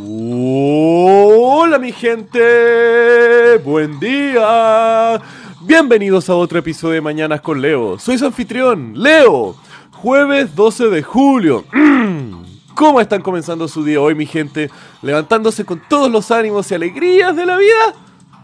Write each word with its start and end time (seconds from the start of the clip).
Hola 0.00 1.76
mi 1.80 1.90
gente, 1.90 3.58
buen 3.64 3.98
día. 3.98 5.20
Bienvenidos 5.62 6.30
a 6.30 6.36
otro 6.36 6.60
episodio 6.60 6.94
de 6.94 7.00
Mañanas 7.00 7.40
con 7.40 7.60
Leo. 7.60 7.98
Soy 7.98 8.16
su 8.16 8.26
anfitrión, 8.26 8.92
Leo. 8.94 9.56
Jueves 9.90 10.54
12 10.54 10.88
de 10.90 11.02
julio. 11.02 11.64
¿Cómo 12.76 13.00
están 13.00 13.22
comenzando 13.22 13.66
su 13.66 13.82
día 13.82 14.00
hoy 14.00 14.14
mi 14.14 14.26
gente? 14.26 14.70
¿Levantándose 15.02 15.64
con 15.64 15.82
todos 15.88 16.08
los 16.08 16.30
ánimos 16.30 16.70
y 16.70 16.76
alegrías 16.76 17.34
de 17.34 17.46
la 17.46 17.56
vida? 17.56 17.94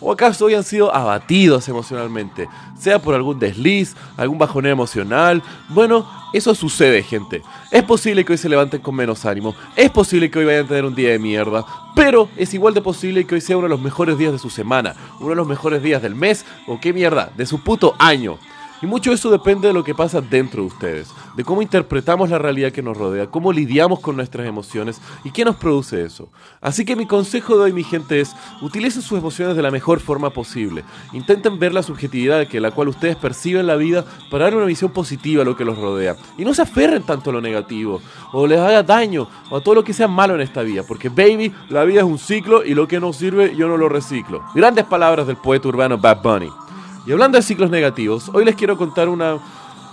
¿O 0.00 0.12
acaso 0.12 0.44
hoy 0.44 0.54
han 0.54 0.64
sido 0.64 0.94
abatidos 0.94 1.68
emocionalmente? 1.68 2.48
Sea 2.78 3.00
por 3.00 3.14
algún 3.14 3.38
desliz, 3.38 3.96
algún 4.16 4.38
bajoneo 4.38 4.70
emocional. 4.70 5.42
Bueno, 5.68 6.06
eso 6.32 6.54
sucede, 6.54 7.02
gente. 7.02 7.42
Es 7.70 7.82
posible 7.82 8.24
que 8.24 8.32
hoy 8.32 8.38
se 8.38 8.48
levanten 8.48 8.80
con 8.80 8.94
menos 8.94 9.24
ánimo. 9.24 9.54
Es 9.74 9.90
posible 9.90 10.30
que 10.30 10.38
hoy 10.38 10.44
vayan 10.44 10.66
a 10.66 10.68
tener 10.68 10.84
un 10.84 10.94
día 10.94 11.10
de 11.10 11.18
mierda. 11.18 11.64
Pero 11.96 12.28
es 12.36 12.54
igual 12.54 12.74
de 12.74 12.80
posible 12.80 13.26
que 13.26 13.34
hoy 13.34 13.40
sea 13.40 13.56
uno 13.56 13.66
de 13.66 13.70
los 13.70 13.80
mejores 13.80 14.16
días 14.16 14.32
de 14.32 14.38
su 14.38 14.50
semana. 14.50 14.94
Uno 15.18 15.30
de 15.30 15.36
los 15.36 15.48
mejores 15.48 15.82
días 15.82 16.00
del 16.00 16.14
mes. 16.14 16.44
O 16.68 16.78
qué 16.78 16.92
mierda, 16.92 17.32
de 17.36 17.46
su 17.46 17.60
puto 17.60 17.96
año. 17.98 18.38
Y 18.80 18.86
mucho 18.86 19.10
de 19.10 19.16
eso 19.16 19.30
depende 19.30 19.68
de 19.68 19.74
lo 19.74 19.82
que 19.82 19.94
pasa 19.94 20.20
dentro 20.20 20.62
de 20.62 20.68
ustedes, 20.68 21.08
de 21.36 21.44
cómo 21.44 21.62
interpretamos 21.62 22.30
la 22.30 22.38
realidad 22.38 22.70
que 22.70 22.82
nos 22.82 22.96
rodea, 22.96 23.26
cómo 23.26 23.52
lidiamos 23.52 23.98
con 24.00 24.16
nuestras 24.16 24.46
emociones 24.46 25.00
y 25.24 25.32
qué 25.32 25.44
nos 25.44 25.56
produce 25.56 26.04
eso. 26.04 26.28
Así 26.60 26.84
que 26.84 26.94
mi 26.94 27.06
consejo 27.06 27.56
de 27.56 27.64
hoy, 27.64 27.72
mi 27.72 27.82
gente, 27.82 28.20
es 28.20 28.34
utilicen 28.62 29.02
sus 29.02 29.18
emociones 29.18 29.56
de 29.56 29.62
la 29.62 29.70
mejor 29.70 29.98
forma 29.98 30.30
posible. 30.30 30.84
Intenten 31.12 31.58
ver 31.58 31.74
la 31.74 31.82
subjetividad 31.82 32.46
que 32.46 32.60
la 32.60 32.70
cual 32.70 32.88
ustedes 32.88 33.16
perciben 33.16 33.66
la 33.66 33.76
vida 33.76 34.04
para 34.30 34.44
dar 34.44 34.54
una 34.54 34.66
visión 34.66 34.92
positiva 34.92 35.42
a 35.42 35.44
lo 35.44 35.56
que 35.56 35.64
los 35.64 35.78
rodea. 35.78 36.16
Y 36.36 36.44
no 36.44 36.54
se 36.54 36.62
aferren 36.62 37.02
tanto 37.02 37.30
a 37.30 37.32
lo 37.32 37.40
negativo, 37.40 38.00
o 38.32 38.46
les 38.46 38.60
haga 38.60 38.82
daño, 38.82 39.28
o 39.50 39.56
a 39.56 39.60
todo 39.60 39.76
lo 39.76 39.84
que 39.84 39.92
sea 39.92 40.08
malo 40.08 40.34
en 40.34 40.40
esta 40.40 40.62
vida, 40.62 40.82
porque 40.86 41.08
baby, 41.08 41.52
la 41.68 41.84
vida 41.84 42.00
es 42.00 42.06
un 42.06 42.18
ciclo 42.18 42.64
y 42.64 42.74
lo 42.74 42.86
que 42.86 43.00
no 43.00 43.12
sirve 43.12 43.56
yo 43.56 43.68
no 43.68 43.76
lo 43.76 43.88
reciclo. 43.88 44.44
Grandes 44.54 44.84
palabras 44.84 45.26
del 45.26 45.36
poeta 45.36 45.68
urbano 45.68 45.98
Bad 45.98 46.22
Bunny. 46.22 46.67
Y 47.08 47.12
hablando 47.12 47.38
de 47.38 47.42
ciclos 47.42 47.70
negativos, 47.70 48.30
hoy 48.34 48.44
les 48.44 48.54
quiero 48.54 48.76
contar 48.76 49.08
una, 49.08 49.38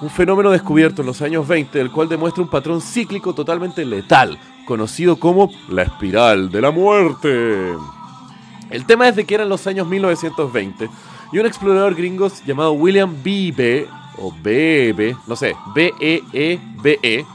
un 0.01 0.09
fenómeno 0.09 0.51
descubierto 0.51 1.01
en 1.01 1.05
los 1.05 1.21
años 1.21 1.47
20, 1.47 1.79
el 1.79 1.89
cual 1.89 2.09
demuestra 2.09 2.43
un 2.43 2.49
patrón 2.49 2.81
cíclico 2.81 3.33
totalmente 3.33 3.85
letal, 3.85 4.37
conocido 4.65 5.15
como 5.15 5.49
la 5.69 5.83
espiral 5.83 6.51
de 6.51 6.59
la 6.59 6.71
muerte. 6.71 7.73
El 8.69 8.85
tema 8.85 9.07
es 9.07 9.15
de 9.15 9.23
que 9.23 9.33
eran 9.33 9.47
los 9.47 9.65
años 9.65 9.87
1920 9.87 10.89
y 11.31 11.39
un 11.39 11.45
explorador 11.45 11.95
gringo 11.95 12.29
llamado 12.45 12.73
William 12.73 13.15
B.B. 13.23 13.87
o 14.17 14.33
B.B. 14.43 15.15
no 15.25 15.37
sé, 15.37 15.55
B-E-E-B-E, 15.73 17.25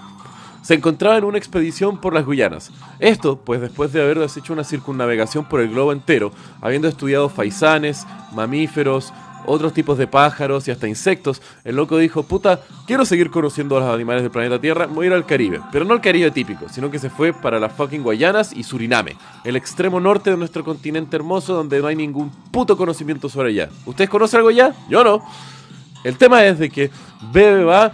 se 0.60 0.74
encontraba 0.74 1.16
en 1.16 1.24
una 1.24 1.38
expedición 1.38 1.96
por 1.96 2.12
las 2.12 2.26
Guyanas. 2.26 2.70
Esto, 2.98 3.38
pues 3.38 3.62
después 3.62 3.94
de 3.94 4.02
haber 4.02 4.18
hecho 4.18 4.52
una 4.52 4.62
circunnavegación 4.62 5.46
por 5.46 5.62
el 5.62 5.70
globo 5.70 5.92
entero, 5.92 6.32
habiendo 6.60 6.86
estudiado 6.86 7.30
faisanes, 7.30 8.06
mamíferos, 8.34 9.10
otros 9.46 9.72
tipos 9.72 9.98
de 9.98 10.06
pájaros 10.06 10.66
y 10.68 10.70
hasta 10.70 10.88
insectos, 10.88 11.42
el 11.64 11.76
loco 11.76 11.98
dijo, 11.98 12.22
puta, 12.22 12.60
quiero 12.86 13.04
seguir 13.04 13.30
conociendo 13.30 13.76
a 13.76 13.80
los 13.80 13.94
animales 13.94 14.22
del 14.22 14.30
planeta 14.30 14.60
Tierra, 14.60 14.86
voy 14.86 15.06
a 15.06 15.08
ir 15.08 15.12
al 15.14 15.26
Caribe. 15.26 15.60
Pero 15.72 15.84
no 15.84 15.94
al 15.94 16.00
Caribe 16.00 16.30
típico, 16.30 16.68
sino 16.68 16.90
que 16.90 16.98
se 16.98 17.10
fue 17.10 17.32
para 17.32 17.58
las 17.58 17.72
fucking 17.72 18.02
Guayanas 18.02 18.52
y 18.52 18.62
Suriname, 18.62 19.16
el 19.44 19.56
extremo 19.56 20.00
norte 20.00 20.30
de 20.30 20.36
nuestro 20.36 20.64
continente 20.64 21.16
hermoso 21.16 21.54
donde 21.54 21.80
no 21.80 21.86
hay 21.86 21.96
ningún 21.96 22.30
puto 22.50 22.76
conocimiento 22.76 23.28
sobre 23.28 23.50
allá. 23.50 23.68
¿Ustedes 23.86 24.10
conocen 24.10 24.38
algo 24.38 24.50
ya? 24.50 24.74
Yo 24.88 25.04
no. 25.04 25.22
El 26.02 26.16
tema 26.16 26.44
es 26.44 26.58
de 26.58 26.70
que 26.70 26.90
Bebe 27.32 27.64
va 27.64 27.92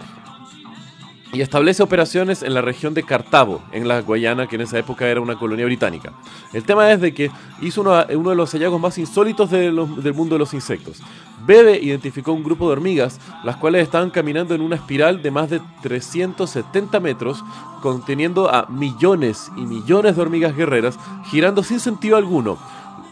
y 1.33 1.41
establece 1.41 1.83
operaciones 1.83 2.41
en 2.41 2.53
la 2.53 2.61
región 2.61 2.93
de 2.93 3.03
Cartabo, 3.03 3.61
en 3.71 3.87
la 3.87 4.01
Guayana, 4.01 4.47
que 4.47 4.55
en 4.55 4.61
esa 4.61 4.79
época 4.79 5.07
era 5.07 5.21
una 5.21 5.37
colonia 5.37 5.65
británica. 5.65 6.13
El 6.53 6.63
tema 6.63 6.91
es 6.91 7.01
de 7.01 7.13
que 7.13 7.31
hizo 7.61 7.81
uno, 7.81 8.29
de 8.29 8.35
los 8.35 8.51
hallazgos 8.51 8.79
más 8.79 8.97
insólitos 8.97 9.51
del 9.51 10.13
mundo 10.13 10.35
de 10.35 10.39
los 10.39 10.53
insectos. 10.53 11.01
Bebe 11.45 11.77
identificó 11.77 12.33
un 12.33 12.43
grupo 12.43 12.67
de 12.67 12.73
hormigas, 12.73 13.19
las 13.43 13.57
cuales 13.57 13.83
estaban 13.83 14.09
caminando 14.09 14.55
en 14.55 14.61
una 14.61 14.75
espiral 14.75 15.21
de 15.21 15.31
más 15.31 15.49
de 15.49 15.61
370 15.81 16.99
metros, 16.99 17.43
conteniendo 17.81 18.49
a 18.49 18.67
millones 18.69 19.51
y 19.57 19.61
millones 19.61 20.15
de 20.15 20.21
hormigas 20.21 20.55
guerreras, 20.55 20.97
girando 21.29 21.63
sin 21.63 21.79
sentido 21.79 22.17
alguno. 22.17 22.57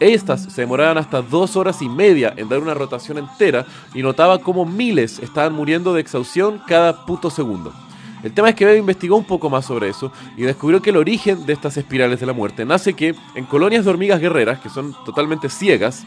Estas 0.00 0.42
se 0.52 0.60
demoraban 0.62 0.98
hasta 0.98 1.22
dos 1.22 1.56
horas 1.56 1.80
y 1.80 1.88
media 1.88 2.34
en 2.36 2.50
dar 2.50 2.58
una 2.58 2.74
rotación 2.74 3.16
entera 3.16 3.64
y 3.94 4.02
notaba 4.02 4.38
como 4.38 4.66
miles 4.66 5.18
estaban 5.20 5.54
muriendo 5.54 5.94
de 5.94 6.02
exhaustión 6.02 6.60
cada 6.66 7.06
puto 7.06 7.30
segundo. 7.30 7.72
El 8.22 8.32
tema 8.32 8.48
es 8.48 8.54
que 8.54 8.64
Bebe 8.64 8.78
investigó 8.78 9.16
un 9.16 9.24
poco 9.24 9.50
más 9.50 9.64
sobre 9.64 9.88
eso 9.88 10.12
y 10.36 10.42
descubrió 10.42 10.82
que 10.82 10.90
el 10.90 10.96
origen 10.96 11.46
de 11.46 11.52
estas 11.52 11.76
espirales 11.76 12.20
de 12.20 12.26
la 12.26 12.32
muerte 12.32 12.64
nace 12.64 12.94
que 12.94 13.14
en 13.34 13.44
colonias 13.44 13.84
de 13.84 13.90
hormigas 13.90 14.20
guerreras, 14.20 14.60
que 14.60 14.68
son 14.68 14.94
totalmente 15.04 15.48
ciegas, 15.48 16.04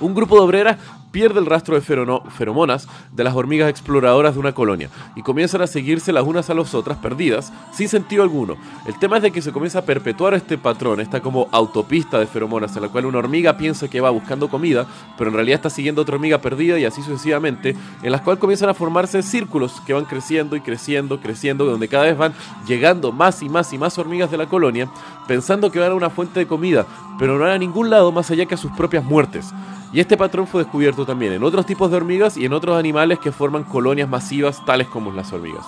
un 0.00 0.14
grupo 0.14 0.36
de 0.36 0.42
obreras 0.42 0.76
pierde 1.14 1.38
el 1.38 1.46
rastro 1.46 1.76
de 1.76 1.80
feromonas 1.80 2.88
de 3.12 3.22
las 3.22 3.36
hormigas 3.36 3.70
exploradoras 3.70 4.34
de 4.34 4.40
una 4.40 4.52
colonia 4.52 4.90
y 5.14 5.22
comienzan 5.22 5.62
a 5.62 5.68
seguirse 5.68 6.12
las 6.12 6.24
unas 6.24 6.50
a 6.50 6.54
las 6.54 6.74
otras 6.74 6.98
perdidas 6.98 7.52
sin 7.72 7.88
sentido 7.88 8.24
alguno. 8.24 8.56
El 8.84 8.98
tema 8.98 9.18
es 9.18 9.22
de 9.22 9.30
que 9.30 9.40
se 9.40 9.52
comienza 9.52 9.78
a 9.78 9.82
perpetuar 9.82 10.34
este 10.34 10.58
patrón, 10.58 10.98
esta 10.98 11.20
como 11.20 11.46
autopista 11.52 12.18
de 12.18 12.26
feromonas 12.26 12.74
en 12.74 12.82
la 12.82 12.88
cual 12.88 13.06
una 13.06 13.18
hormiga 13.18 13.56
piensa 13.56 13.86
que 13.86 14.00
va 14.00 14.10
buscando 14.10 14.48
comida, 14.48 14.88
pero 15.16 15.30
en 15.30 15.36
realidad 15.36 15.54
está 15.54 15.70
siguiendo 15.70 16.02
otra 16.02 16.16
hormiga 16.16 16.38
perdida 16.38 16.80
y 16.80 16.84
así 16.84 17.00
sucesivamente, 17.00 17.76
en 18.02 18.10
las 18.10 18.22
cuales 18.22 18.40
comienzan 18.40 18.70
a 18.70 18.74
formarse 18.74 19.22
círculos 19.22 19.80
que 19.86 19.92
van 19.92 20.06
creciendo 20.06 20.56
y 20.56 20.62
creciendo, 20.62 21.20
creciendo, 21.20 21.64
donde 21.64 21.86
cada 21.86 22.06
vez 22.06 22.18
van 22.18 22.34
llegando 22.66 23.12
más 23.12 23.40
y 23.40 23.48
más 23.48 23.72
y 23.72 23.78
más 23.78 23.96
hormigas 23.98 24.32
de 24.32 24.38
la 24.38 24.46
colonia, 24.46 24.90
pensando 25.28 25.70
que 25.70 25.78
van 25.78 25.92
a 25.92 25.94
una 25.94 26.10
fuente 26.10 26.40
de 26.40 26.48
comida, 26.48 26.86
pero 27.20 27.34
no 27.38 27.44
van 27.44 27.52
a 27.52 27.58
ningún 27.58 27.88
lado 27.88 28.10
más 28.10 28.32
allá 28.32 28.46
que 28.46 28.56
a 28.56 28.58
sus 28.58 28.72
propias 28.72 29.04
muertes. 29.04 29.54
Y 29.94 30.00
este 30.00 30.16
patrón 30.16 30.48
fue 30.48 30.64
descubierto 30.64 31.03
también 31.04 31.32
en 31.32 31.42
otros 31.42 31.66
tipos 31.66 31.90
de 31.90 31.96
hormigas 31.96 32.36
y 32.36 32.44
en 32.44 32.52
otros 32.52 32.78
animales 32.78 33.18
que 33.18 33.32
forman 33.32 33.64
colonias 33.64 34.08
masivas 34.08 34.64
tales 34.64 34.88
como 34.88 35.12
las 35.12 35.32
hormigas. 35.32 35.64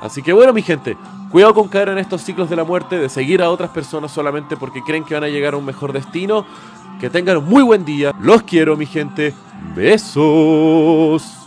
Así 0.00 0.22
que 0.22 0.32
bueno 0.32 0.52
mi 0.52 0.62
gente, 0.62 0.96
cuidado 1.30 1.54
con 1.54 1.68
caer 1.68 1.88
en 1.90 1.98
estos 1.98 2.22
ciclos 2.22 2.50
de 2.50 2.56
la 2.56 2.64
muerte, 2.64 2.98
de 2.98 3.08
seguir 3.08 3.42
a 3.42 3.50
otras 3.50 3.70
personas 3.70 4.10
solamente 4.10 4.56
porque 4.56 4.82
creen 4.82 5.04
que 5.04 5.14
van 5.14 5.24
a 5.24 5.28
llegar 5.28 5.54
a 5.54 5.56
un 5.56 5.64
mejor 5.64 5.92
destino. 5.92 6.44
Que 7.00 7.10
tengan 7.10 7.38
un 7.38 7.48
muy 7.48 7.62
buen 7.62 7.84
día, 7.84 8.14
los 8.20 8.42
quiero 8.42 8.76
mi 8.76 8.86
gente, 8.86 9.34
besos. 9.74 11.43